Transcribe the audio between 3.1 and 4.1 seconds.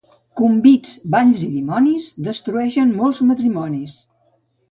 matrimonis.